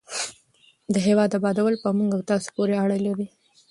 د 0.93 0.95
هېواد 1.07 1.31
ابادول 1.39 1.75
په 1.83 1.89
موږ 1.97 2.09
او 2.17 2.21
تاسو 2.29 2.47
پورې 2.55 2.75
اړه 2.83 2.97
لري. 3.05 3.27